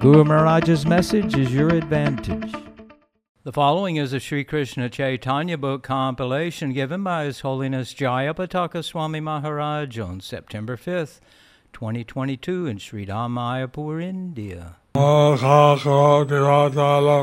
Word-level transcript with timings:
Guru 0.00 0.24
Maharaj's 0.24 0.86
message 0.86 1.36
is 1.36 1.52
your 1.52 1.70
advantage. 1.70 2.52
The 3.46 3.52
following 3.52 3.96
is 3.96 4.12
a 4.12 4.20
Sri 4.20 4.44
Krishna 4.44 4.88
Chaitanya 4.88 5.58
book 5.58 5.82
compilation 5.82 6.72
given 6.72 7.02
by 7.02 7.24
His 7.24 7.40
Holiness 7.40 7.94
Jayapataka 7.94 8.84
Swami 8.84 9.20
Maharaj 9.20 9.98
on 9.98 10.20
September 10.20 10.76
5th, 10.76 11.20
2022 11.74 12.66
in 12.66 12.78
Sri 12.78 13.06
Dham 13.06 13.32
Mayapur, 13.32 14.02
India. 14.02 14.76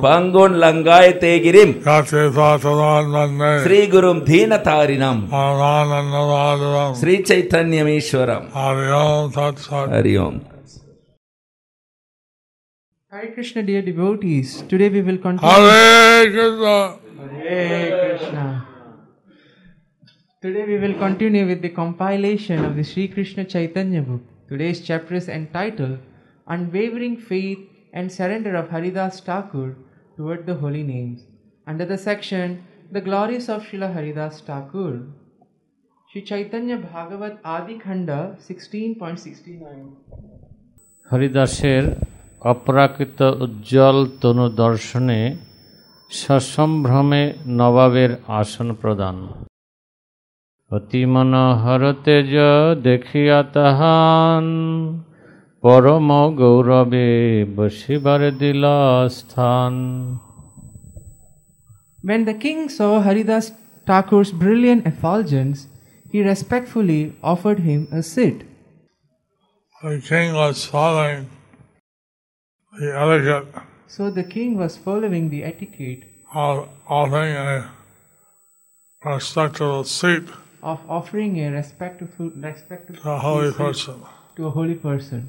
பங்குன் 0.06 0.56
லங்காய 0.64 1.08
தேகிரிம் 1.24 1.74
Sri 3.64 3.80
குரும் 3.94 4.22
Deena 4.30 4.60
தாரினம் 4.68 5.22
Sri 7.02 7.16
சைத்தன்யமீஸ்வரம் 7.30 8.46
Hari 9.96 10.16
Om 10.26 10.38
Hare 13.25 13.33
Krishna, 13.35 13.63
dear 13.63 13.83
devotees. 13.83 14.63
Today 14.69 14.89
we 14.89 15.03
will 15.03 15.19
continue. 15.19 15.53
Hare 15.53 16.31
Krishna 16.31 16.99
Hare 17.33 18.19
Krishna. 18.19 18.67
Today 20.41 20.65
we 20.65 20.79
will 20.79 20.95
continue 20.95 21.45
with 21.45 21.61
the 21.61 21.71
compilation 21.71 22.65
of 22.65 22.77
the 22.77 22.85
Sri 22.85 23.09
Krishna 23.09 23.45
Chaitanya 23.45 24.03
book. 24.03 24.21
Today's 24.49 24.81
chapter 24.81 25.17
is 25.17 25.29
entitled 25.29 25.99
Unwavering 26.47 27.17
Faith 27.17 27.59
and 27.93 28.13
Surrender 28.13 28.55
of 28.55 28.71
Haridas 28.71 29.19
Thakur 29.19 29.77
toward 30.17 30.47
the 30.47 30.55
Holy 30.55 30.85
Names. 30.85 31.25
Under 31.67 31.85
the 31.85 31.99
section 31.99 32.65
The 32.93 33.01
Glories 33.01 33.49
of 33.49 33.63
Srila 33.63 33.93
Haridas 33.93 34.41
Thakur. 34.41 35.01
Sri 36.13 36.23
Chaitanya 36.23 36.77
Bhagavat 36.77 37.41
Adi 37.45 37.77
Khanda 37.79 38.37
16.69. 38.39 39.97
হরিদাসের 41.13 41.85
অপ্রাকৃত 42.46 43.20
উজ্জ্বল 43.46 43.98
তনু 44.22 44.46
দর্শনে 44.64 45.22
সসম্ভ্রমে 46.12 47.24
নবাবের 47.60 48.12
আসন 48.40 48.68
প্রদান 48.82 49.18
অতি 50.72 51.02
মনোহর 51.14 51.84
তেজ 52.06 52.34
দেখিয়া 52.84 53.40
তাহান 53.54 54.48
পরম 55.64 56.10
গৌরবে 56.40 57.10
বসিবার 57.56 58.22
দিল 58.42 58.64
স্থান 59.18 59.74
When 62.08 62.22
the 62.26 62.36
king 62.36 62.60
saw 62.70 62.94
Haridas 63.02 63.46
Thakur's 63.88 64.32
brilliant 64.34 64.82
effulgence, 64.86 65.60
he 66.12 66.20
respectfully 66.24 67.02
offered 67.24 67.60
him 67.60 67.82
a 67.92 68.02
seat. 68.04 68.40
The 69.82 70.00
king 70.02 70.30
was 70.36 70.58
following 70.66 71.22
etiquette 72.75 73.49
So 73.89 74.11
the 74.11 74.23
king 74.25 74.57
was 74.57 74.77
following 74.77 75.31
the 75.31 75.43
etiquette 75.45 76.03
of 76.35 76.69
offering 76.89 77.35
a 77.37 77.71
respectable 79.03 79.85
seat 79.85 80.27
of 80.63 80.79
offering 80.89 81.33
a 81.41 81.51
respectful, 81.51 82.31
respectful 82.37 82.97
to 82.97 83.11
a 83.11 83.19
holy 83.19 83.51
seat 83.51 83.57
person. 83.57 83.97
to 84.37 84.47
a 84.47 84.51
holy 84.51 84.75
person. 84.75 85.29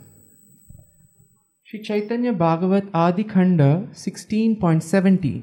Sri 1.68 1.82
Chaitanya 1.82 2.34
Bhagavat 2.34 2.86
Adi 2.94 3.24
Khanda 3.24 3.72
16.70 3.94 5.34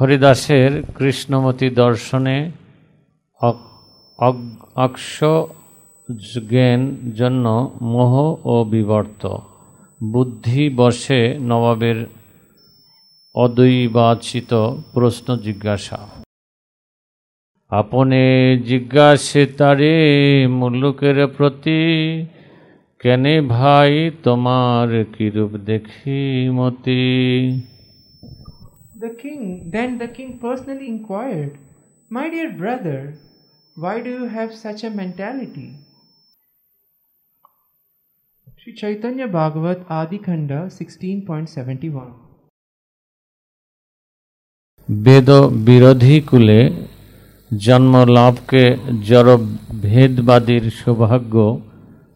হরিদাসের 0.00 0.70
কৃষ্ণমতী 0.98 1.68
দর্শনে 1.82 2.36
অক- 3.40 3.66
অগ- 4.18 4.58
অক্ষ 4.84 5.14
জ্ঞান 6.09 6.81
জন্য 7.15 7.45
মোহ 7.93 8.13
ও 8.45 8.55
বিবর্ত 8.71 9.23
বুদ্ধি 10.01 10.63
বসে 10.75 11.21
নবাবের 11.39 11.99
অদৈবাচিত 13.35 14.51
প্রশ্ন 14.93 15.27
জিজ্ঞাসা 15.37 15.99
আপনে 17.71 18.23
জিজ্ঞাসে 18.65 19.43
তারে 19.57 19.93
মুল্লুকের 20.59 21.17
প্রতি 21.27 21.81
কেনে 23.01 23.35
ভাই 23.55 23.93
তোমার 24.23 24.89
কিরূপ 25.15 25.51
দেখি 25.69 26.19
মতি 26.49 27.05
The 29.01 29.11
king, 29.23 29.41
then 29.71 29.89
the 29.97 30.09
king 30.17 30.31
personally 30.39 30.87
inquired, 30.87 31.53
My 32.11 32.25
dear 32.29 32.49
brother, 32.53 32.99
why 33.77 33.95
do 34.01 34.09
you 34.09 34.27
have 34.27 34.51
such 34.55 34.81
a 34.83 34.91
mentality? 35.01 35.69
Sri 38.67 38.73
Chaitanya 38.73 39.27
Bhagavat 39.27 39.81
Adi 39.87 40.17
Khanda 40.17 40.59
16.71 40.75 42.05
বেদ 44.87 45.29
বিরোধী 45.67 46.15
কুলে 46.29 46.59
জন্মলাভকে 47.51 48.63
জড় 49.09 49.33
ভেদবাদীর 49.85 50.65
সৌভাগ্য 50.79 51.35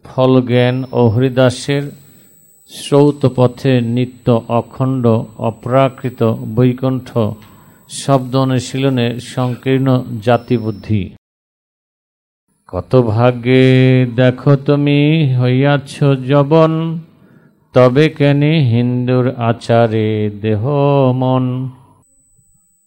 ফলজ্ঞান 0.04 0.76
ও 0.98 1.00
হরিদাসের 1.14 1.84
শ্রৌত 2.70 3.20
পথে 3.36 3.72
নিত্য 3.94 4.26
অখণ্ড, 4.60 5.04
অপ্রাকৃত 5.48 6.20
বৈকুণ্ঠ, 6.56 7.08
শব্দ 8.02 8.32
অনুশীলনে 8.44 9.06
সংকীর্ণ 9.34 9.88
জাতিবুদ্ধি। 10.26 11.02
কত 12.72 12.92
ভাগে 13.10 13.64
দেখো 14.16 14.52
তুমি 14.66 15.00
হইয়াছ 15.40 15.92
জবন 16.28 16.72
তবে 17.74 18.06
কেন 18.18 18.42
হিন্দুর 18.72 19.26
আচারে 19.48 20.10
দেহ 20.42 20.62
মন 21.22 21.44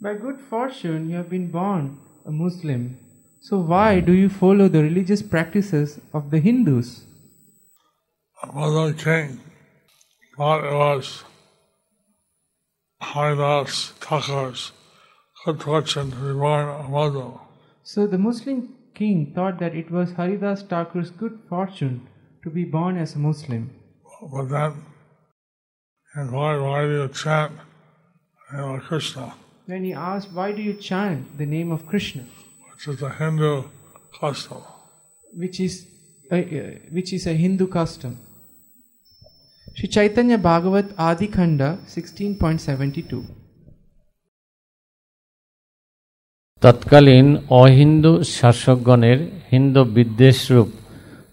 by 0.01 0.13
good 0.23 0.37
fortune 0.49 0.99
you 1.03 1.15
have 1.17 1.27
been 1.35 1.45
born 1.57 1.83
a 2.25 2.31
Muslim 2.43 2.81
so 3.45 3.53
why 3.63 3.93
do 4.07 4.13
you 4.21 4.29
follow 4.39 4.63
the 4.73 4.79
religious 4.87 5.21
practices 5.33 5.87
of 6.17 6.21
the 6.33 6.39
Hindus 6.47 6.87
So 17.85 18.07
the 18.07 18.17
Muslim 18.19 18.57
king 18.93 19.31
thought 19.35 19.59
that 19.59 19.75
it 19.75 19.91
was 19.91 20.11
Haridas 20.11 20.63
Thakur's 20.63 21.09
good 21.09 21.39
fortune 21.49 22.07
to 22.43 22.49
be 22.49 22.63
born 22.63 22.97
as 22.97 23.15
a 23.15 23.19
Muslim. 23.19 23.71
But 24.31 24.49
then 24.49 24.73
inquired 26.15 26.61
why 26.61 26.69
why 26.69 26.81
do 26.85 26.93
you 27.01 27.07
chant 27.09 27.53
the 28.51 28.57
name 28.57 28.75
of 28.75 28.83
Krishna, 28.83 29.33
Then 29.67 29.83
he 29.83 29.93
asked, 29.93 30.31
Why 30.31 30.51
do 30.51 30.61
you 30.61 30.73
chant 30.73 31.37
the 31.37 31.45
name 31.45 31.71
of 31.71 31.85
Krishna, 31.87 32.25
which 32.71 32.87
is 32.87 33.01
a 33.01 33.09
Hindu 33.09 33.63
custom. 34.19 34.61
which 35.33 35.59
is 35.59 35.87
a, 36.31 36.39
uh, 36.39 36.79
which 36.91 37.13
is 37.13 37.25
a 37.27 37.33
Hindu 37.33 37.67
custom? 37.67 38.17
Sri 39.75 39.89
Chaitanya 39.89 40.37
Bhagavat 40.37 40.93
Adi 40.97 41.27
Khanda 41.27 41.79
16.72 41.87 43.42
তৎকালীন 46.63 47.27
অহিন্দু 47.49 48.11
শাসকগণের 48.35 49.19
হিন্দু 49.51 49.81
বিদ্বেষরূপ 49.95 50.69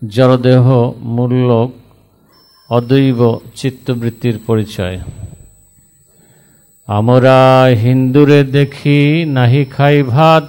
জড়দেহ 0.09 0.67
মূল্যক 1.17 1.71
অদৈব 2.71 3.21
চিত্তবৃত্তির 3.55 4.37
পরিচয় 4.47 4.99
আমরা 6.89 7.39
হিন্দুরে 7.83 8.41
দেখি 8.53 9.01
নাহি 9.29 9.63
খাই 9.65 9.97
ভাত, 10.03 10.45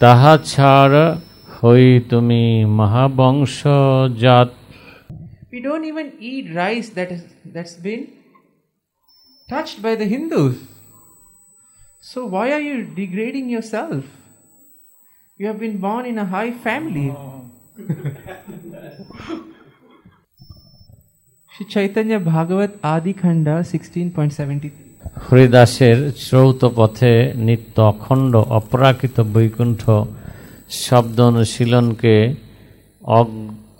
তাহা 0.00 0.32
ছাড় 0.44 0.98
হই 1.56 1.86
তুমি 2.10 2.42
মহাবংশ 2.78 3.58
জাত 4.20 4.50
We 5.52 5.60
don't 5.60 5.84
even 5.84 6.08
eat 6.20 6.46
rice 6.54 6.88
that 6.88 7.10
is, 7.12 7.22
that's 7.54 7.76
been 7.78 8.02
touched 9.48 9.78
by 9.82 9.94
the 9.94 10.06
Hindus. 10.06 10.56
So 12.04 12.26
why 12.26 12.50
are 12.50 12.60
you 12.60 12.82
degrading 12.84 13.48
yourself? 13.48 14.04
You 15.40 15.46
have 15.46 15.60
been 15.60 15.78
born 15.78 16.04
in 16.04 16.18
a 16.18 16.24
high 16.24 16.50
family. 16.50 17.14
Sri 21.52 21.66
Chaitanya 21.66 22.18
Bhagavat 22.20 22.72
Adi 22.84 23.12
Khanda 23.14 23.62
16.73 23.62 24.70
হরিদাসের 25.26 25.98
শ্রৌত 26.24 26.62
পথে 26.78 27.12
নিত্য 27.46 27.76
অখণ্ড 27.92 28.32
অপরাকৃত 28.58 29.16
বৈকুণ্ঠ 29.34 29.82
শব্দ 30.84 31.18
অনুশীলনকে 31.30 32.16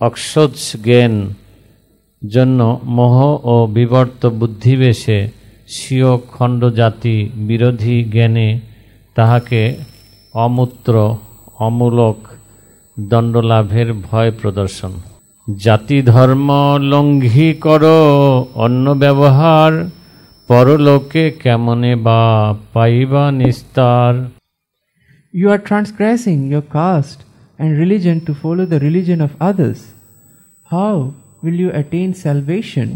অক্ষজ 0.08 0.54
জ্ঞান 0.86 1.14
জন্য 2.22 2.60
মোহ 2.96 3.16
ও 3.52 3.54
বিবর্ত 3.76 4.22
বুদ্ধিবেশে 4.40 5.18
স্বীয় 5.76 6.12
খণ্ড 6.32 6.62
জাতি 6.78 7.16
বিরোধী 7.48 7.96
জ্ঞানে 8.14 8.48
তাহাকে 9.16 9.62
অমূত্র, 10.34 10.94
অমূলক 11.66 12.18
দণ্ডলাভের 12.96 13.88
ভয় 14.06 14.30
প্রদর্শন। 14.40 14.92
জাতি 15.48 15.98
ধর্ম 16.12 16.48
লঙ্ঘী 16.92 17.50
কর, 17.64 17.84
অন্য 18.64 18.86
ব্যবহার 18.94 19.72
পরলোকে 20.48 21.24
কেমনে 21.42 21.92
বা 22.06 22.20
পাইবা 22.74 23.24
নিস্তার। 23.40 24.12
You 25.34 25.46
are 25.54 25.60
transgressing 25.68 26.36
your 26.52 26.66
caste 26.78 27.18
and 27.58 27.72
religion 27.80 28.16
to 28.26 28.32
follow 28.40 28.62
the 28.72 28.78
religion 28.86 29.18
of 29.26 29.32
others 29.50 29.80
how 30.70 30.96
will 31.42 31.58
you 31.62 31.70
attain 31.74 32.08
salvation 32.22 32.88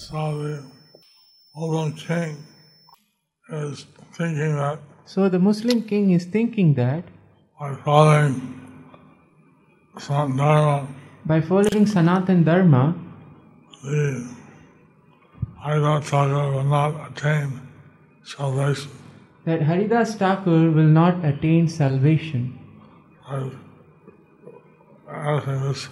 So 0.00 0.32
the 0.38 1.78
Muslim 1.78 1.92
king 1.92 2.40
is 3.52 3.86
thinking 4.16 4.56
that 4.56 4.78
So 5.04 5.28
the 5.28 5.38
Muslim 5.38 5.82
king 5.82 6.12
is 6.12 6.24
thinking 6.24 6.74
that 6.74 7.04
by 7.58 7.74
following 7.84 8.40
Sanat 9.98 10.36
Dharma, 10.38 10.88
by 11.26 11.40
following 11.42 11.84
Sanatan 11.84 12.44
Dharma, 12.44 12.94
the 13.82 14.24
Haridas 15.62 16.08
Thakur 16.08 16.50
will 16.52 16.64
not 16.64 16.94
attain 17.10 17.60
salvation. 18.24 18.90
that 19.44 19.60
Haridas 19.62 20.14
Thakur 20.14 20.70
will 20.70 20.92
not 21.00 21.22
attain 21.24 21.68
salvation. 21.68 22.58
I'm 23.28 23.52
asking 25.08 25.60
this 25.68 25.88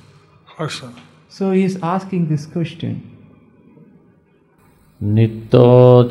question. 0.57 0.95
So 1.29 1.51
he 1.53 1.65
is 1.65 1.79
asking 1.83 2.29
this 2.29 2.47
question. 2.47 3.18
নিত্য 5.01 5.53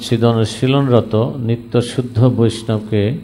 ছিদনশীলনরত, 0.02 1.14
নিত্য 1.38 1.82
শুদ্ধ 1.82 2.26
বৈষ্ণবকে 2.28 3.18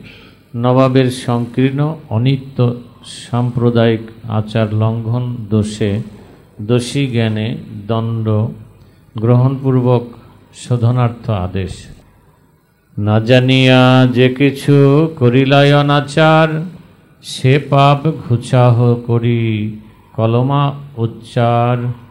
নবাবের 0.55 1.11
সংকীর্ণ, 1.11 1.95
অনিত্য 2.09 2.57
সাম্প্রদায়িক 3.05 4.01
আচার 4.29 4.73
লঙ্ঘন 4.73 5.35
দোষে 5.49 6.01
দোষী 6.61 7.07
জ্ঞানে 7.07 7.57
দণ্ড 7.87 8.27
গ্রহণপূর্বক 9.17 10.03
শোধনার্থ 10.53 11.29
আদেশ। 11.29 11.73
না 12.97 13.19
জানিয়া 13.19 14.07
যে 14.07 14.29
কিছু 14.29 15.07
করিলাই 15.19 15.73
অনাচার, 15.73 16.49
সে 17.23 17.59
পাপ 17.59 17.99
ঘুচাহ 18.27 18.95
করি 18.95 19.41
কলমা 20.13 20.73
উচ্চার। 20.97 22.02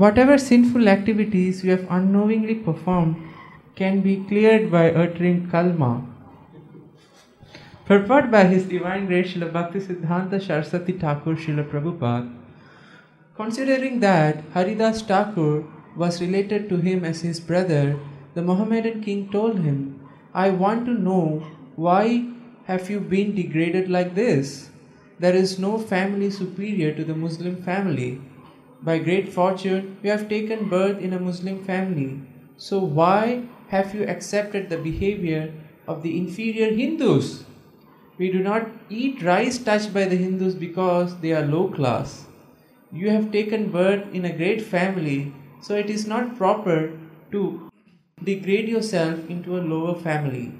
Whatever 0.00 0.36
sinful 0.36 0.88
activities 0.88 1.64
you 1.64 1.70
have 1.70 1.86
unknowingly 1.88 2.54
performed 2.56 3.16
can 3.76 4.02
be 4.02 4.16
cleared 4.28 4.70
by 4.70 4.90
uttering 4.90 5.48
kalma. 5.48 6.04
Purport 7.86 8.30
by 8.30 8.44
His 8.44 8.64
Divine 8.64 9.06
Grace 9.06 9.32
Srila 9.32 9.72
Siddhanta 9.72 10.42
Saraswati 10.46 10.92
Thakur 10.92 11.36
Srila 11.36 11.66
Prabhupada. 11.70 12.30
Considering 13.36 14.00
that 14.00 14.44
Haridas 14.52 15.00
Thakur 15.00 15.64
was 15.96 16.20
related 16.20 16.68
to 16.68 16.76
him 16.76 17.02
as 17.02 17.22
his 17.22 17.40
brother, 17.40 17.98
the 18.34 18.42
Mohammedan 18.42 19.02
king 19.02 19.30
told 19.30 19.60
him, 19.60 19.98
I 20.34 20.50
want 20.50 20.84
to 20.84 20.92
know 20.92 21.42
why 21.74 22.28
have 22.64 22.90
you 22.90 23.00
been 23.00 23.34
degraded 23.34 23.88
like 23.88 24.14
this? 24.14 24.68
There 25.18 25.34
is 25.34 25.58
no 25.58 25.78
family 25.78 26.30
superior 26.30 26.94
to 26.94 27.02
the 27.02 27.14
Muslim 27.14 27.62
family. 27.62 28.20
By 28.82 28.98
great 28.98 29.32
fortune, 29.32 29.96
you 30.02 30.10
have 30.10 30.28
taken 30.28 30.68
birth 30.68 31.00
in 31.00 31.12
a 31.12 31.20
Muslim 31.20 31.64
family. 31.64 32.20
So, 32.56 32.78
why 32.78 33.42
have 33.68 33.94
you 33.94 34.04
accepted 34.04 34.68
the 34.68 34.78
behavior 34.78 35.52
of 35.88 36.02
the 36.02 36.16
inferior 36.16 36.72
Hindus? 36.72 37.44
We 38.18 38.30
do 38.30 38.38
not 38.38 38.68
eat 38.88 39.22
rice 39.22 39.58
touched 39.58 39.92
by 39.92 40.04
the 40.04 40.16
Hindus 40.16 40.54
because 40.54 41.18
they 41.20 41.32
are 41.32 41.44
low 41.44 41.68
class. 41.68 42.26
You 42.92 43.10
have 43.10 43.32
taken 43.32 43.70
birth 43.70 44.14
in 44.14 44.24
a 44.24 44.36
great 44.36 44.62
family, 44.62 45.34
so 45.60 45.74
it 45.74 45.90
is 45.90 46.06
not 46.06 46.36
proper 46.36 46.92
to 47.32 47.70
degrade 48.22 48.68
yourself 48.68 49.28
into 49.28 49.56
a 49.56 49.66
lower 49.72 49.94
family. 49.94 50.52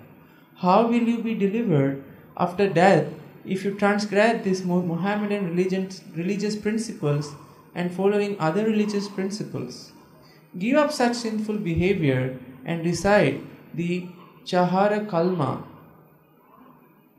How 0.56 0.86
will 0.86 1.02
you 1.02 1.22
be 1.22 1.34
delivered 1.34 2.04
after 2.36 2.68
death 2.68 3.06
if 3.44 3.64
you 3.64 3.74
transgress 3.74 4.44
these 4.44 4.64
Mohammedan 4.64 5.54
religious 5.54 6.56
principles 6.56 7.34
and 7.76 7.94
following 7.94 8.36
other 8.40 8.64
religious 8.64 9.06
principles? 9.06 9.92
Give 10.58 10.76
up 10.76 10.90
such 10.90 11.14
sinful 11.14 11.58
behavior 11.58 12.38
and 12.64 12.84
recite 12.84 13.42
the 13.74 14.08
Chahara 14.44 15.00
Kalma. 15.04 15.62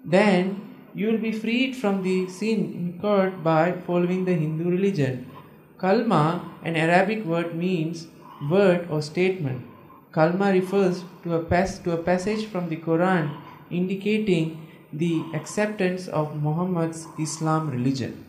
Then 0.04 0.62
you 0.96 1.08
will 1.08 1.20
be 1.20 1.32
freed 1.32 1.76
from 1.76 2.02
the 2.02 2.28
sin 2.28 2.74
incurred 2.74 3.44
by 3.44 3.74
following 3.86 4.26
the 4.26 4.34
Hindu 4.34 4.70
religion. 4.70 5.30
Kalma, 5.78 6.44
an 6.64 6.76
Arabic 6.76 7.24
word, 7.24 7.54
means 7.56 8.08
word 8.50 8.88
or 8.90 9.02
statement. 9.02 9.66
Kalma 10.12 10.52
refers 10.52 11.04
to 11.24 11.36
a, 11.36 11.44
pas- 11.44 11.80
to 11.80 11.92
a 11.92 12.02
passage 12.02 12.46
from 12.48 12.70
the 12.70 12.78
Quran 12.78 13.30
indicating 13.70 14.68
the 14.92 15.24
acceptance 15.34 16.08
of 16.08 16.42
Muhammad's 16.42 17.08
Islam 17.20 17.70
religion. 17.70 18.27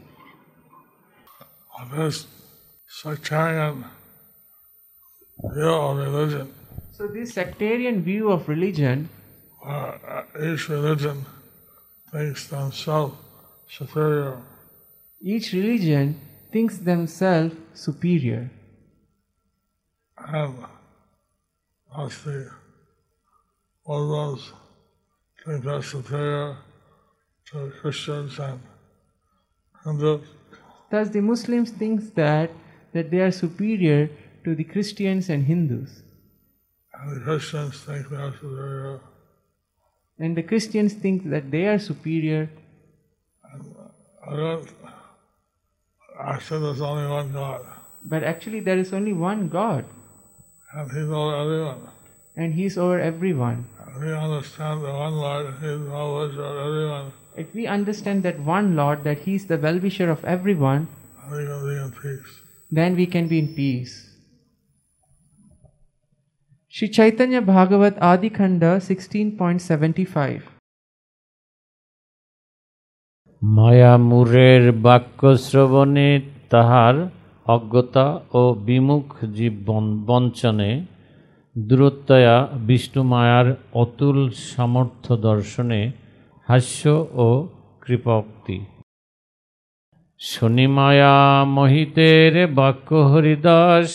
This 1.86 2.26
sectarian 2.88 3.84
view 5.54 5.70
of 5.70 5.96
religion, 5.96 6.54
So, 6.92 7.06
this 7.06 7.34
sectarian 7.34 8.02
view 8.02 8.30
of 8.32 8.48
religion, 8.48 9.08
uh, 9.64 10.22
each 10.42 10.68
religion 10.68 11.24
thinks 12.10 12.48
themselves 12.48 13.14
superior, 13.68 14.42
each 15.20 15.52
religion 15.52 16.20
thinks 16.52 16.78
themselves 16.78 17.54
superior. 17.74 18.50
and 20.18 20.54
thus 21.94 22.22
the 22.24 22.50
Muslims 23.86 24.52
think 25.44 25.64
they're 25.64 25.82
superior 25.82 26.56
to 27.46 27.72
Christians 27.80 28.38
and 28.40 28.60
Hindus, 29.84 30.26
Thus, 30.90 31.10
the 31.10 31.20
Muslims 31.20 31.70
think 31.70 32.14
that, 32.14 32.50
that 32.92 33.10
they 33.10 33.20
are 33.20 33.30
superior 33.30 34.08
to 34.44 34.54
the 34.54 34.64
Christians 34.64 35.28
and 35.28 35.44
Hindus. 35.44 36.02
and 36.94 37.16
the 37.16 37.20
Christians 37.20 37.80
think 37.84 38.08
they're 38.08 38.32
superior 38.32 39.00
And 40.18 40.36
the 40.36 40.42
Christians 40.42 40.94
think 40.94 41.28
that 41.30 41.50
they 41.50 41.66
are 41.68 41.78
superior. 41.78 42.50
I 44.26 44.36
don't. 44.36 44.68
Actually, 46.20 46.60
there's 46.66 46.80
only 46.80 47.06
one 47.08 47.32
God, 47.32 47.62
But 48.04 48.24
actually, 48.24 48.60
there 48.60 48.78
is 48.78 48.92
only 48.92 49.12
one 49.12 49.48
God, 49.48 49.84
and 50.74 50.90
He's 50.90 51.08
over 51.10 51.34
everyone. 51.36 51.80
and 52.36 52.54
He's 52.54 52.76
over 52.78 52.98
everyone. 53.00 53.66
And 53.86 54.02
we 54.02 54.12
understand 54.12 54.82
the 54.82 54.92
one 54.92 55.14
Lord, 55.14 55.54
He's 55.60 55.86
over 55.86 56.24
everyone, 56.66 57.12
If 57.38 57.54
we 57.54 57.66
understand 57.68 58.22
that 58.22 58.38
one 58.48 58.76
Lord, 58.76 59.04
that 59.04 59.18
He 59.20 59.34
is 59.34 59.46
the 59.46 59.58
well 59.58 59.78
wisher 59.78 60.10
of 60.10 60.24
everyone, 60.26 60.82
we 61.30 61.44
can 61.44 61.64
be 61.64 61.76
in 61.76 61.90
peace. 61.94 62.30
then 62.70 62.96
we 62.96 63.06
can 63.06 63.26
be 63.28 63.38
in 63.38 63.48
peace. 63.54 63.94
Shri 66.74 66.88
Chaitanya 66.90 67.40
Bhagavat 67.42 67.94
Adi 68.02 68.30
Khanda 68.30 68.72
16.75 68.80 70.40
মায়ামুরের 73.42 74.62
বাক্য 74.82 75.20
শ্রবণে 75.38 76.08
তাহার 76.50 76.94
অজ্ঞতা 77.46 78.06
ও 78.32 78.42
বিমুখ 78.66 79.06
জীব 79.34 79.54
বন- 79.66 79.98
বঞ্চনে 80.06 80.70
দূরত্বয়া 81.56 82.36
বিষ্ণু 82.66 83.02
মায়ার 83.02 83.46
অতুল 83.74 84.18
সামর্থ্য 84.48 85.12
দর্শনে 85.28 85.80
হাস্য 86.48 86.82
ও 87.26 87.28
কৃপক্তি 87.84 88.58
শনিমায়া 90.20 91.16
মহিতের 91.56 92.34
বাক্য 92.58 92.88
হরিদাস 93.10 93.88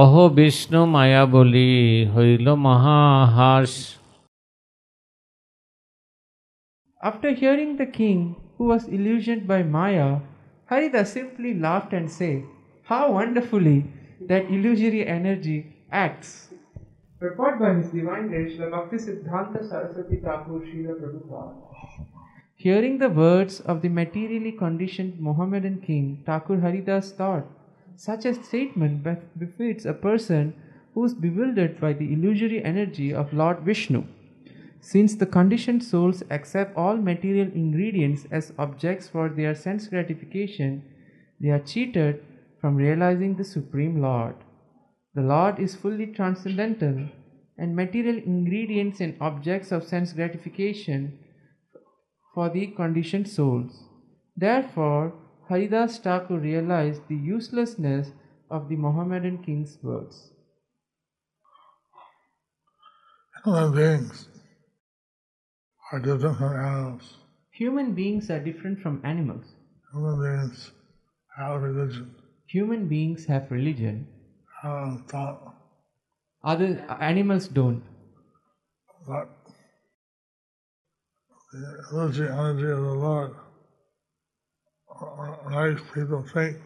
অহ 0.00 0.12
বিষ্ণু 0.36 0.82
মায়া 0.94 1.22
বলি 1.34 1.72
হইল 2.14 2.46
মহাহাস 2.66 3.72
After 7.00 7.30
hearing 7.40 7.72
the 7.80 7.90
king, 8.00 8.18
who 8.56 8.64
was 8.72 8.82
illusioned 8.96 9.44
by 9.52 9.60
Maya, 9.76 10.10
Haridas 10.70 11.08
simply 11.18 11.54
laughed 11.66 11.92
and 11.98 12.06
said, 12.18 12.40
How 12.84 13.04
wonderfully 13.12 13.78
that 14.28 14.50
illusory 14.54 15.02
energy 15.06 15.58
acts. 15.90 16.49
Purport 17.20 17.60
by 17.60 17.74
His 17.74 17.90
Divine 17.90 18.28
Grace, 18.28 18.56
Srila 18.56 18.70
Bhakti 18.70 18.96
Siddhanta 18.96 19.68
Saraswati 19.68 20.16
Thakur 20.16 20.60
Srila 20.60 20.94
Prabhupada. 21.00 21.54
Hearing 22.54 22.96
the 22.96 23.10
words 23.10 23.60
of 23.60 23.82
the 23.82 23.90
materially 23.90 24.52
conditioned 24.52 25.20
Mohammedan 25.20 25.82
king, 25.82 26.22
Thakur 26.24 26.60
Haridas 26.60 27.12
thought, 27.12 27.46
such 27.94 28.24
a 28.24 28.32
statement 28.32 29.06
befits 29.38 29.84
a 29.84 29.92
person 29.92 30.54
who 30.94 31.04
is 31.04 31.12
bewildered 31.12 31.78
by 31.78 31.92
the 31.92 32.10
illusory 32.10 32.64
energy 32.64 33.12
of 33.12 33.34
Lord 33.34 33.60
Vishnu. 33.60 34.04
Since 34.80 35.16
the 35.16 35.26
conditioned 35.26 35.84
souls 35.84 36.22
accept 36.30 36.74
all 36.74 36.96
material 36.96 37.48
ingredients 37.54 38.26
as 38.30 38.54
objects 38.58 39.08
for 39.08 39.28
their 39.28 39.54
sense 39.54 39.88
gratification, 39.88 40.82
they 41.38 41.50
are 41.50 41.58
cheated 41.58 42.24
from 42.62 42.76
realizing 42.76 43.36
the 43.36 43.44
Supreme 43.44 44.00
Lord. 44.00 44.36
The 45.14 45.22
Lord 45.22 45.58
is 45.58 45.74
fully 45.74 46.06
transcendental, 46.06 47.08
and 47.58 47.74
material 47.74 48.16
ingredients 48.16 49.00
and 49.00 49.16
objects 49.20 49.72
of 49.72 49.84
sense 49.84 50.12
gratification 50.12 51.18
for 52.34 52.48
the 52.48 52.68
conditioned 52.68 53.28
souls. 53.28 53.84
Therefore, 54.36 55.12
Haridas 55.48 55.98
Thakur 55.98 56.38
realized 56.38 57.02
the 57.08 57.16
uselessness 57.16 58.12
of 58.50 58.68
the 58.68 58.76
Mohammedan 58.76 59.42
king's 59.42 59.78
words. 59.82 60.30
Human 63.44 63.72
beings 63.72 64.28
are 65.90 65.98
different 65.98 66.38
from 66.38 66.54
animals. 66.54 67.16
Human 67.50 67.94
beings 67.94 68.30
are 68.30 68.38
different 68.38 68.80
from 68.80 69.00
animals. 69.04 69.54
Human 69.92 70.20
beings 70.20 70.70
have 71.36 71.60
religion, 71.62 72.14
Human 72.46 72.88
beings 72.88 73.26
have 73.26 73.50
religion. 73.50 74.06
Um, 74.62 75.04
thought, 75.08 75.54
Other 76.44 76.84
animals 77.00 77.48
don't. 77.48 77.82
but 79.06 79.28
the 81.52 81.68
illusory 81.90 82.28
energy 82.28 82.70
of 82.70 82.82
the 82.82 82.94
Lord 83.06 83.32
makes 85.50 85.82
people 85.94 86.22
think 86.32 86.58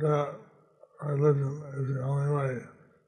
that 0.00 0.34
religion 1.02 1.62
is 1.76 1.88
the 1.94 2.02
only 2.02 2.30
way. 2.36 2.58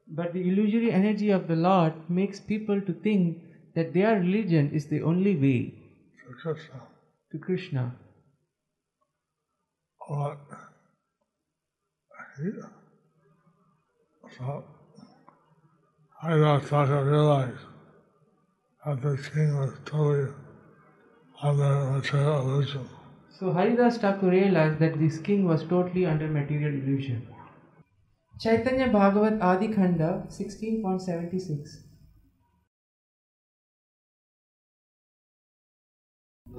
But 0.08 0.32
the 0.34 0.42
illusory 0.48 0.92
energy 0.92 1.30
of 1.30 1.48
the 1.48 1.56
Lord 1.56 1.94
makes 2.10 2.40
people 2.40 2.80
to 2.80 2.92
think 2.92 3.38
that 3.74 3.94
their 3.94 4.18
religion 4.20 4.70
is 4.72 4.86
the 4.86 5.02
only 5.02 5.34
way 5.36 5.74
to 6.28 6.34
Krishna. 6.42 6.80
to 7.32 7.38
Krishna. 7.38 7.94
But 10.08 10.38
he, 12.38 12.50
so 14.37 14.63
Haridas 16.21 16.67
Thakur 16.67 17.05
realized 17.05 17.65
that 18.85 19.01
the 19.01 19.17
king 19.33 19.55
was 19.57 19.71
totally 19.85 20.35
under 21.41 21.91
material 21.91 22.41
illusion. 22.41 22.89
So 23.39 23.51
Haridas 23.51 23.97
Thakur 23.97 24.29
realized 24.29 24.79
that 24.79 24.99
this 24.99 25.19
king 25.19 25.45
was 25.45 25.63
totally 25.63 26.05
under 26.05 26.27
material 26.27 26.73
illusion. 26.73 27.27
Chaitanya 28.41 28.87
Bhagavat 28.91 29.41
Adi 29.41 29.69
Khanda 29.73 30.27
16.76 30.29 31.85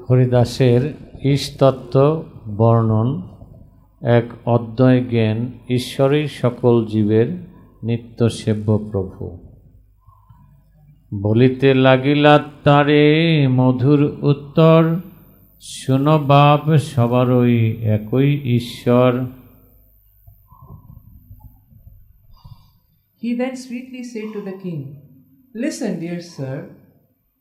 হরিদাসের 0.08 0.82
ইষ্টতত্ত্ব 1.32 1.96
বর্ণন 2.60 3.08
এক 4.18 4.26
অদ্বয় 4.54 5.00
জ্ঞান 5.12 5.38
ঈশ্বরই 5.76 6.24
সকল 6.40 6.74
জীবের 6.92 7.28
নিত্য 7.87 8.19
সেব্য 8.39 8.67
প্রভু 8.89 9.23
বলিতে 11.23 11.69
লাগিলা 11.85 12.35
তারে 12.65 13.03
মধুর 13.57 14.01
উত্তর 14.31 14.81
শুনো 15.61 16.15
বাপ 16.31 16.63
সবারই 16.91 17.59
একই 17.95 18.29
ঈশ্বর 18.57 19.11
He 23.21 23.29
then 23.35 23.55
sweetly 23.55 24.03
said 24.03 24.27
to 24.35 24.41
the 24.41 24.55
king, 24.63 24.81
Listen, 25.53 25.91
dear 25.99 26.19
sir, 26.35 26.55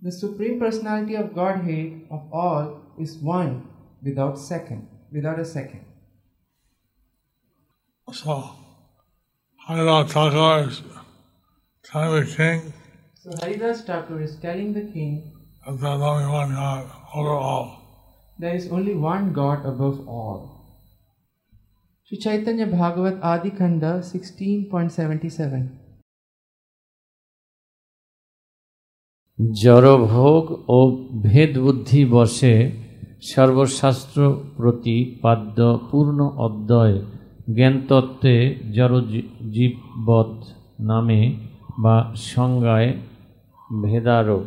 the 0.02 0.12
Supreme 0.12 0.56
Personality 0.58 1.14
of 1.16 1.34
Godhead 1.34 1.88
of 2.10 2.22
all 2.32 2.64
is 2.98 3.12
one 3.40 3.52
without 4.02 4.36
second, 4.38 4.82
without 5.10 5.38
a 5.38 5.48
second. 5.56 5.84
So 8.08 8.34
Haridas 9.69 10.11
Thakur 10.13 10.69
is 10.69 10.81
telling 11.83 12.19
the 12.19 12.35
king 12.35 12.73
So 13.15 13.31
Haridas 13.41 13.81
Thakur 13.81 14.21
is 14.21 14.35
telling 14.35 14.73
the 14.73 14.81
king 14.81 15.33
that 15.65 15.79
there's 15.81 16.01
only 16.01 16.27
one 16.27 16.51
God 16.51 16.85
over 17.15 17.29
all. 17.31 17.67
there 18.37 18.53
is 18.55 18.67
only 18.69 18.93
one 18.93 19.33
God 19.33 19.65
above 19.65 20.07
all. 20.07 20.39
Sri 22.03 22.19
Chaitanya 22.19 22.67
Bhagavat 22.67 23.23
Adi 23.23 23.51
Khanda 23.51 23.91
16.77 24.03 25.85
জড়ভোগ 29.63 30.43
ও 30.75 30.79
ভেদবুদ্ধি 31.25 32.01
বসে 32.13 32.53
সর্বশাস্ত্র 33.31 34.19
প্রতিপাদ্য 34.57 35.57
পূর্ণ 35.89 36.19
অদ্বয় 36.45 36.95
জ্ঞানতত্ত্বে 37.56 38.34
জড় 38.76 38.98
জীববৎ 39.54 40.32
নামে 40.90 41.22
বা 41.82 41.96
সংজ্ঞায় 42.30 42.90
ভেদারোপ 43.82 44.46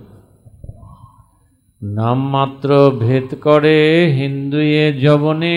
নামমাত্র 1.81 2.69
ভেদ 2.99 3.29
করে 3.45 3.77
হিন্দুয়ে 4.19 4.83
জবনে 5.03 5.55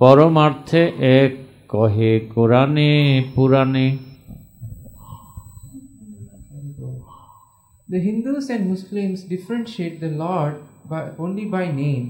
পরমার্থে 0.00 0.82
এক 1.18 1.32
কহে 1.68 2.12
কোরআনে 2.34 2.92
পুরাণে 3.34 3.86
The 7.88 8.00
Hindus 8.00 8.48
and 8.48 8.64
Muslims 8.70 9.18
differentiate 9.24 9.96
the 10.00 10.12
Lord 10.24 10.54
by, 10.90 11.02
only 11.18 11.44
by 11.46 11.64
name, 11.84 12.06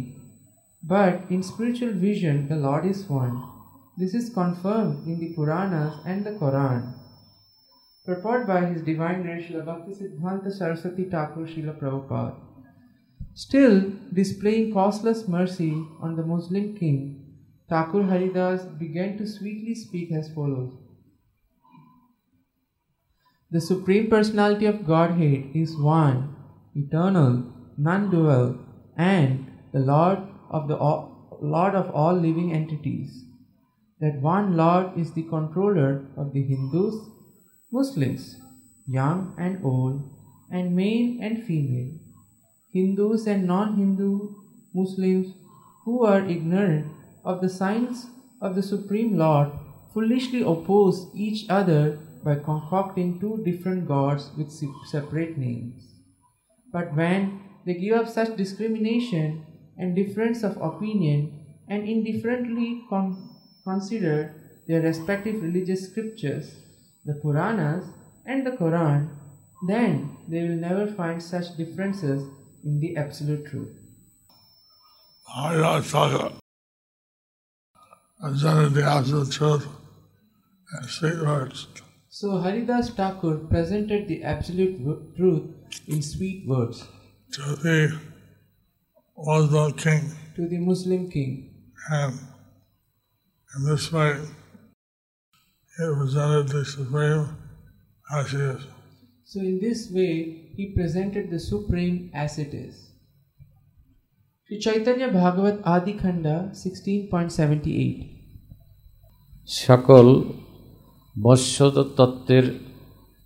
but 0.83 1.15
in 1.29 1.43
spiritual 1.43 1.93
vision, 1.93 2.37
the 2.49 2.55
Lord 2.57 2.85
is 2.87 3.01
one. 3.23 3.35
This 3.97 4.15
is 4.15 4.31
confirmed 4.31 5.07
in 5.07 5.21
the 5.21 5.35
Puranas 5.35 6.01
and 6.07 6.25
the 6.25 6.31
Quran. 6.33 6.95
Purport 8.07 8.47
by 8.47 8.65
His 8.65 8.83
Divine 8.83 9.23
Grace 9.23 9.51
Bhakti 9.51 9.93
Siddhanta 9.93 10.51
Saraswati 10.51 11.05
Thakur 11.05 11.47
Srila 11.47 11.79
Prabhupada. 11.79 12.35
Still 13.35 13.93
displaying 14.13 14.73
causeless 14.73 15.29
mercy 15.29 15.73
on 16.01 16.17
the 16.17 16.23
Muslim 16.23 16.75
king, 16.75 17.35
Thakur 17.69 18.05
Haridas 18.05 18.63
began 18.79 19.19
to 19.19 19.27
sweetly 19.27 19.75
speak 19.75 20.11
as 20.11 20.33
follows. 20.33 20.73
The 23.51 23.61
Supreme 23.61 24.09
Personality 24.09 24.65
of 24.65 24.87
Godhead 24.87 25.51
is 25.55 25.77
one, 25.77 26.35
eternal, 26.75 27.45
non-dual, 27.77 28.59
and 28.97 29.51
the 29.73 29.81
Lord 29.81 30.19
of 30.51 30.69
the 30.69 30.77
Lord 30.77 31.75
of 31.75 31.91
all 31.91 32.15
living 32.15 32.55
entities. 32.55 33.27
That 34.02 34.21
one 34.21 34.56
Lord 34.56 34.99
is 34.99 35.12
the 35.12 35.23
controller 35.23 36.04
of 36.16 36.32
the 36.32 36.42
Hindus, 36.42 36.97
Muslims, 37.71 38.37
young 38.88 39.32
and 39.38 39.64
old, 39.64 40.02
and 40.50 40.75
male 40.75 41.18
and 41.21 41.44
female, 41.44 41.92
Hindus 42.73 43.28
and 43.28 43.47
non-Hindu 43.47 44.35
Muslims 44.75 45.35
who 45.85 46.04
are 46.04 46.26
ignorant 46.26 46.88
of 47.25 47.40
the 47.40 47.49
signs 47.49 48.06
of 48.40 48.56
the 48.56 48.62
Supreme 48.62 49.16
Lord 49.16 49.52
foolishly 49.94 50.42
oppose 50.42 51.06
each 51.14 51.49
other 51.49 52.00
by 52.25 52.35
concocting 52.35 53.21
two 53.21 53.40
different 53.44 53.87
gods 53.87 54.32
with 54.37 54.50
separate 54.90 55.38
names. 55.38 55.94
But 56.73 56.97
when 56.97 57.40
they 57.64 57.75
give 57.75 57.97
up 57.97 58.09
such 58.09 58.37
discrimination 58.37 59.47
and 59.78 59.94
difference 59.94 60.42
of 60.42 60.56
opinion 60.56 61.38
and 61.68 61.88
indifferently 61.88 62.82
con- 62.90 63.28
consider 63.64 64.35
their 64.66 64.81
respective 64.81 65.42
religious 65.42 65.88
scriptures, 65.88 66.54
the 67.04 67.14
Puranas 67.14 67.85
and 68.26 68.47
the 68.47 68.52
Quran, 68.52 69.09
then 69.66 70.16
they 70.28 70.42
will 70.42 70.57
never 70.57 70.87
find 70.87 71.23
such 71.23 71.57
differences 71.57 72.23
in 72.64 72.81
the 72.81 72.97
absolute 72.97 73.47
truth. 73.47 73.76
Thakur 75.83 76.33
presented 78.21 78.75
the 78.75 78.85
absolute 78.85 79.31
truth 79.33 79.66
in 80.78 80.88
sweet 80.88 81.25
words. 81.25 81.66
So 82.09 82.38
Haridas 82.38 82.90
Thakur 82.90 83.38
presented 83.38 84.07
the 84.07 84.23
absolute 84.23 85.16
truth 85.16 85.50
in 85.88 86.02
sweet 86.02 86.47
words 86.47 86.87
to 87.33 87.57
the 87.57 87.99
Muslim 89.16 89.73
king 89.73 90.11
to 90.37 90.47
the 90.47 90.59
Muslim 90.59 91.11
king 91.11 91.54
and 91.90 92.19
In 93.54 93.64
this 93.64 93.92
way, 93.92 94.16
he 95.75 95.85
presented 95.94 96.49
the 96.49 96.64
Supreme 96.64 97.37
as 98.11 98.30
he 98.30 98.38
is. 98.38 98.62
So, 99.25 99.40
in 99.40 99.61
this 99.61 99.90
way, 99.90 100.49
he 100.56 100.73
presented 100.75 101.30
the 101.30 101.38
Supreme 101.38 102.11
as 102.14 102.38
it 102.38 102.54
is. 102.54 102.75
Sri 104.50 104.59
Chaitanya 104.59 105.09
Bhagavat 105.11 105.61
Adi 105.66 105.92
Khanda 105.94 106.37
16.78 106.54 108.09
সকল 109.61 110.06
বস্যত 111.16 111.76
তত্ত্বের 111.99 112.44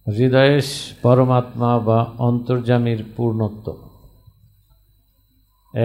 হৃদয়ে 0.06 0.59
পরমাত্মা 1.02 1.73
বা 1.87 1.99
অন্তর্যামীর 2.28 3.00
পূর্ণত্ব 3.16 3.66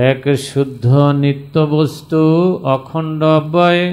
এক 0.09 0.21
শুদ্ধ 0.49 0.85
নিত্য 1.23 1.55
বস্তু 1.75 2.21
অখণ্ড 2.75 3.21
অব্যয় 3.39 3.83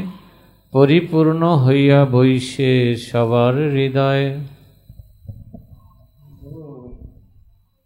পরিপূর্ণ 0.75 1.41
হইয়া 1.65 1.99
বৈশে 2.13 2.73
সবার 3.09 3.55
হৃদয়ে 3.75 4.27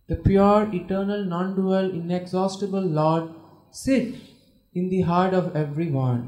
The 0.09 0.15
pure, 0.27 0.63
eternal, 0.79 1.21
non 1.25 1.47
dual, 1.57 1.85
inexhaustible 1.99 2.87
Lord 2.99 3.25
sits 3.83 4.17
in 4.73 4.85
the 4.93 5.01
heart 5.01 5.33
of 5.33 5.53
everyone. 5.63 6.21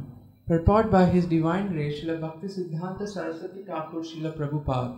Purport 0.50 0.92
by 0.92 1.06
His 1.06 1.26
Divine 1.26 1.68
Grace, 1.72 2.02
Srila 2.02 2.20
Bhakti 2.20 2.48
Siddhanta 2.48 3.08
Saraswati 3.08 3.62
Thakur 3.70 4.02
Srila 4.02 4.32
Prabhupada. 4.38 4.98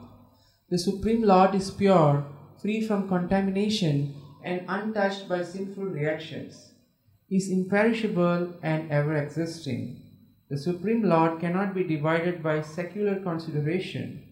The 0.72 0.80
Supreme 0.80 1.24
Lord 1.24 1.54
is 1.54 1.70
pure, 1.70 2.26
free 2.62 2.80
from 2.88 3.08
contamination, 3.08 4.16
and 4.44 4.62
untouched 4.68 5.30
by 5.30 5.44
sinful 5.44 5.84
reactions. 5.84 6.72
He 7.28 7.36
is 7.38 7.52
imperishable 7.52 8.54
and 8.64 8.92
ever 8.92 9.16
existing. 9.16 10.05
The 10.49 10.57
Supreme 10.57 11.03
Lord 11.03 11.41
cannot 11.41 11.75
be 11.75 11.83
divided 11.83 12.41
by 12.41 12.61
secular 12.61 13.19
consideration. 13.19 14.23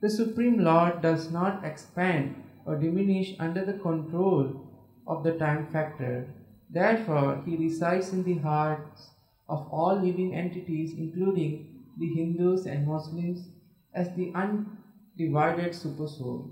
The 0.00 0.08
Supreme 0.08 0.64
Lord 0.64 1.02
does 1.02 1.30
not 1.30 1.62
expand 1.62 2.42
or 2.64 2.76
diminish 2.76 3.34
under 3.38 3.64
the 3.66 3.74
control 3.74 4.66
of 5.06 5.24
the 5.24 5.32
time 5.32 5.66
factor. 5.66 6.32
Therefore, 6.70 7.42
he 7.44 7.56
resides 7.56 8.14
in 8.14 8.24
the 8.24 8.38
hearts 8.38 9.10
of 9.46 9.68
all 9.70 9.96
living 9.96 10.34
entities, 10.34 10.94
including 10.96 11.84
the 11.98 12.14
Hindus 12.14 12.64
and 12.64 12.86
Muslims, 12.86 13.48
as 13.94 14.14
the 14.14 14.32
undivided 14.34 15.72
Supersoul. 15.72 16.50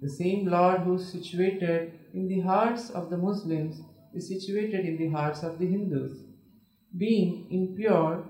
The 0.00 0.10
same 0.10 0.46
Lord 0.46 0.82
who 0.82 0.94
is 0.94 1.10
situated 1.10 1.98
in 2.14 2.28
the 2.28 2.40
hearts 2.40 2.90
of 2.90 3.10
the 3.10 3.16
Muslims 3.16 3.80
is 4.14 4.28
situated 4.28 4.84
in 4.84 4.98
the 4.98 5.08
hearts 5.08 5.42
of 5.42 5.58
the 5.58 5.66
Hindus. 5.66 6.22
Being 6.96 7.48
impure 7.50 8.24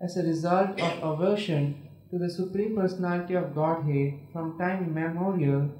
as 0.00 0.16
a 0.16 0.22
result 0.22 0.80
of 0.80 1.02
aversion 1.02 1.88
to 2.10 2.18
the 2.18 2.30
Supreme 2.30 2.76
Personality 2.76 3.34
of 3.34 3.54
Godhead 3.54 4.20
from 4.32 4.58
time 4.58 4.84
immemorial, 4.84 5.70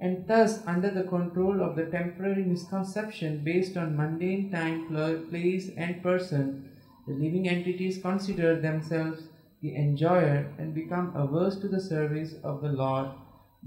and 0.00 0.26
thus 0.26 0.66
under 0.66 0.90
the 0.90 1.04
control 1.04 1.62
of 1.62 1.76
the 1.76 1.86
temporary 1.86 2.44
misconception 2.44 3.42
based 3.44 3.76
on 3.76 3.96
mundane 3.96 4.50
time, 4.50 4.86
place, 5.30 5.70
and 5.76 6.02
person, 6.02 6.70
the 7.06 7.14
living 7.14 7.48
entities 7.48 8.02
consider 8.02 8.60
themselves 8.60 9.22
the 9.62 9.74
enjoyer 9.74 10.52
and 10.58 10.74
become 10.74 11.14
averse 11.16 11.56
to 11.58 11.68
the 11.68 11.80
service 11.80 12.34
of 12.44 12.60
the 12.60 12.68
Lord 12.68 13.08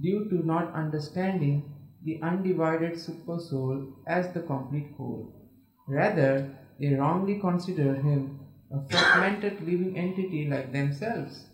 due 0.02 0.30
to 0.30 0.46
not 0.46 0.74
understanding 0.74 1.74
the 2.04 2.20
undivided 2.22 2.94
Supersoul 2.94 3.94
as 4.08 4.34
the 4.34 4.42
complete 4.42 4.94
whole. 4.98 5.34
Rather, 5.88 6.50
they 6.80 6.94
wrongly 6.94 7.40
consider 7.40 7.96
him 7.96 8.41
a 8.74 8.90
fragmented 8.90 9.62
living 9.62 9.98
entity 9.98 10.48
like 10.50 10.72
themselves. 10.72 11.46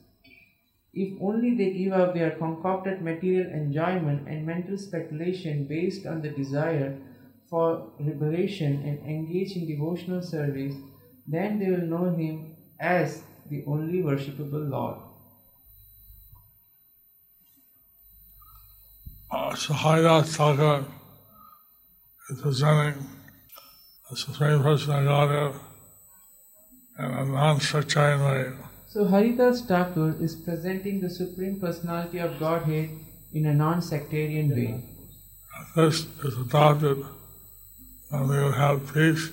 If 0.93 1.13
only 1.21 1.55
they 1.55 1.73
give 1.73 1.93
up 1.93 2.13
their 2.13 2.31
concocted 2.31 3.01
material 3.01 3.51
enjoyment 3.51 4.27
and 4.27 4.45
mental 4.45 4.77
speculation 4.77 5.65
based 5.65 6.05
on 6.05 6.21
the 6.21 6.29
desire 6.29 6.97
for 7.49 7.91
liberation 7.99 8.83
and 8.83 8.99
engage 9.07 9.55
in 9.55 9.67
devotional 9.67 10.21
service, 10.21 10.73
then 11.27 11.59
they 11.59 11.69
will 11.69 11.87
know 11.87 12.15
him 12.15 12.55
as 12.79 13.23
the 13.49 13.63
only 13.67 14.01
worshipable 14.01 14.69
Lord. 14.69 14.97
Uh, 19.29 19.55
so 19.55 19.73
Haridas 19.73 20.35
Thakur 20.35 20.85
is 22.29 22.41
presenting 22.41 23.05
the 24.09 24.15
Supreme 24.15 24.61
Person 24.61 25.05
of 26.98 27.04
Godhead 27.04 27.22
in 27.22 27.28
a 27.28 27.32
non-sectarian 27.32 28.20
way. 28.20 28.52
So 28.86 29.06
Haridas 29.06 29.60
Thakur 29.62 30.16
is 30.20 30.34
presenting 30.34 31.00
the 31.00 31.10
Supreme 31.10 31.60
Personality 31.60 32.18
of 32.18 32.38
Godhead 32.38 32.90
in 33.32 33.46
a 33.46 33.54
non-sectarian 33.54 34.50
way. 34.50 34.84
If 35.76 35.94
this 35.94 36.06
is 36.24 36.36
adopted, 36.38 37.04
then 38.10 38.28
we 38.28 38.36
will 38.36 38.52
have 38.52 38.92
peace 38.92 39.30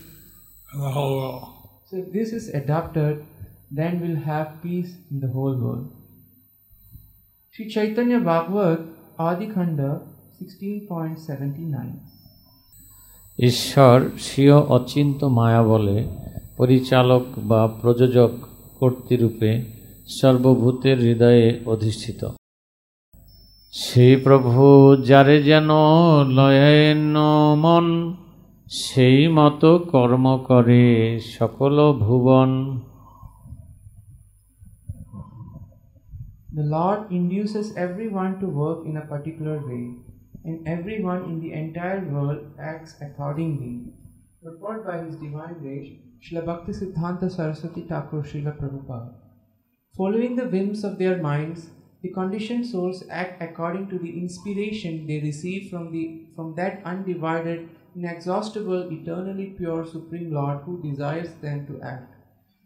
in 0.73 0.79
the 0.79 0.89
whole 0.89 1.17
world. 1.17 1.47
So 1.85 1.97
if 1.97 2.11
this 2.11 2.33
is 2.33 2.49
adopted, 2.49 3.25
then 3.71 3.99
we'll 3.99 4.23
have 4.23 4.61
peace 4.61 4.95
in 5.11 5.19
the 5.19 5.27
whole 5.27 5.55
world. 5.55 5.91
Sri 7.51 7.69
Chaitanya 7.69 8.19
Bhagavat 8.19 8.79
Adi 9.17 9.47
Khanda 9.47 10.01
16.79 10.41 11.99
ঈশ্বর 13.39 14.09
স্বীয় 14.17 14.55
অচিন্ত 14.55 15.23
মায়া 15.23 15.63
বলে 15.63 16.07
পরিচালক 16.58 17.24
বা 17.50 17.60
প্রযোজক 17.80 18.32
কর্তৃরূপে 18.78 19.50
সর্বভূতের 20.18 20.98
হৃদয়ে 21.06 21.46
অধিষ্ঠিত 21.66 22.20
সেই 23.72 24.14
প্রভু 24.16 24.64
যারে 25.10 25.36
যেন 25.42 25.70
লয়েন 26.38 27.02
মন 27.64 27.86
সেই 28.80 29.20
মতো 29.36 29.70
কর্ম 29.92 30.26
করে 30.48 30.84
সকল 31.36 31.76
ভুবন 32.04 32.50
The 36.56 36.66
Lord 36.76 37.00
induces 37.10 37.66
everyone 37.76 38.32
to 38.42 38.46
work 38.62 38.80
in 38.88 38.94
a 38.96 39.06
particular 39.12 39.56
way, 39.68 39.84
and 40.44 40.56
everyone 40.68 41.22
in 41.30 41.36
the 41.42 41.50
entire 41.62 42.02
world 42.12 42.40
acts 42.70 42.92
accordingly. 43.06 43.74
Purport 44.42 44.78
by 44.86 44.96
His 45.04 45.14
Divine 45.16 45.56
Grace, 45.62 45.90
Srila 46.24 46.46
Bhakti 46.46 46.72
Siddhanta 46.72 47.30
Saraswati 47.30 47.82
Thakur 47.82 48.22
Srila 48.22 48.58
Prabhupada. 48.58 49.12
Following 49.94 50.36
the 50.36 50.48
whims 50.48 50.82
of 50.82 50.96
their 50.98 51.18
minds, 51.18 51.68
the 52.00 52.08
conditioned 52.12 52.66
souls 52.66 53.04
act 53.10 53.42
according 53.42 53.90
to 53.90 53.98
the 53.98 54.18
inspiration 54.18 55.06
they 55.06 55.20
receive 55.20 55.68
from, 55.70 55.92
the, 55.92 56.22
from 56.34 56.54
that 56.54 56.80
undivided, 56.86 57.68
inexhaustible, 57.94 58.90
eternally 58.90 59.54
pure 59.58 59.84
Supreme 59.84 60.32
Lord 60.32 60.60
who 60.64 60.80
desires 60.82 61.28
them 61.42 61.66
to 61.66 61.82
act. 61.82 62.14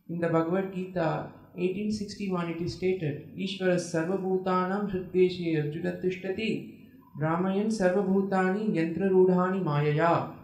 In 0.09 0.21
the 0.21 0.29
Bhagavad 0.29 0.73
Gita 0.73 1.33
1861 1.55 2.51
it 2.51 2.63
is 2.63 2.75
stated, 2.75 3.37
Ishvara 3.37 3.75
sarvabhutanam 3.75 4.89
hriddeshe 4.93 5.65
arjuna 5.65 6.01
tishtati 6.01 6.87
bhramayan 7.21 7.67
sarvabhutani 7.67 8.71
yantra 8.77 9.11
rudhani 9.11 9.61
mayaya. 9.65 10.38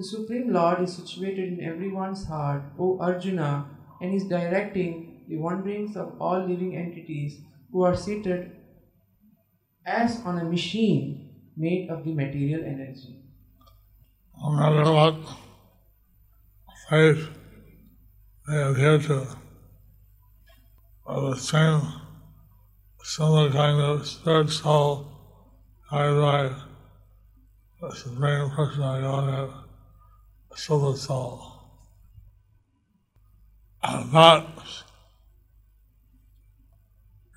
The 0.00 0.06
Supreme 0.06 0.50
Lord 0.50 0.80
is 0.80 0.96
situated 0.96 1.52
in 1.52 1.62
everyone's 1.62 2.24
heart, 2.24 2.62
O 2.78 2.98
Arjuna, 2.98 3.66
and 4.00 4.14
is 4.14 4.24
directing 4.24 5.26
the 5.28 5.36
wanderings 5.36 5.94
of 5.94 6.14
all 6.18 6.40
living 6.40 6.74
entities 6.74 7.42
who 7.70 7.82
are 7.82 7.94
seated 7.94 8.50
as 9.84 10.22
on 10.24 10.38
a 10.38 10.44
machine 10.44 11.34
made 11.54 11.90
of 11.90 12.06
the 12.06 12.14
material 12.14 12.64
energy. 12.64 13.20
Matter 14.42 14.90
what 14.90 15.16
faith 16.88 17.28
they 18.48 18.62
adhere 18.62 18.98
to, 19.00 19.26
the 21.06 21.34
same 21.36 21.82
similar 23.04 23.50
kind 23.50 23.78
of 23.82 24.06
spirit 24.06 24.48
soul 24.48 25.06
guided 25.90 26.56
the 27.82 27.94
Supreme 27.94 28.48
Person 28.48 29.04
of 29.04 29.69
Godhead, 30.50 30.50
the 30.50 30.56
Supersoul. 30.56 31.52
And 33.82 34.12
not 34.12 34.46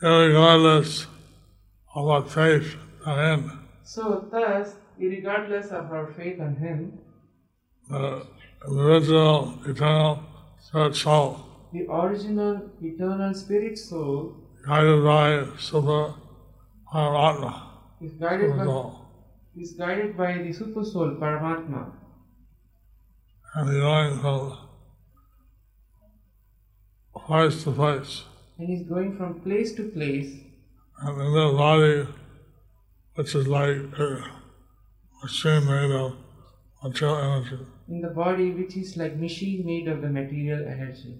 regardless 0.02 1.08
of 1.95 2.08
our 2.08 2.23
faith 2.23 2.76
in. 3.08 3.52
So, 3.84 4.28
thus, 4.32 4.76
regardless 4.97 5.67
of 5.67 5.91
our 5.91 6.08
faith 6.13 6.39
on 6.41 6.56
Him, 6.56 6.99
the 7.89 8.26
original 8.67 9.60
eternal 9.65 10.23
spirit 10.60 10.95
soul, 10.95 11.45
the 11.71 11.88
original 11.89 12.69
eternal 12.82 13.34
spirit 13.34 13.78
soul 13.78 14.36
guided 14.65 15.04
by 15.04 15.45
Super 15.58 16.13
Paramatma, 16.93 17.62
is 18.02 18.13
guided 18.13 18.58
by, 18.58 18.91
is 19.58 19.73
guided 19.73 20.17
by 20.17 20.38
the 20.39 20.54
super 20.54 20.84
soul 20.84 21.12
Paramatma 21.19 21.91
and 23.56 23.70
he's 23.70 23.80
going 23.80 24.20
from 24.20 24.58
place 27.16 27.63
to 27.63 27.72
place. 27.72 28.24
And 28.58 28.70
he's 28.70 28.88
going 28.88 29.18
from 29.18 29.42
place 29.42 29.74
to 29.76 29.89
place. 29.89 30.34
and 31.02 31.22
in 31.22 31.34
that 31.34 31.54
body, 31.58 32.08
which 33.16 33.36
is 33.36 33.48
like 33.48 33.78
a 33.78 34.24
machine 35.22 35.66
made 35.66 35.92
of 35.92 36.16
material 36.84 37.18
energy. 37.18 37.60
In 37.88 38.02
the 38.02 38.10
body 38.10 38.52
which 38.52 38.76
is 38.76 38.98
like 38.98 39.18
machine 39.18 39.66
made 39.66 39.88
of 39.88 40.02
the 40.02 40.10
material 40.10 40.68
energy. 40.68 41.20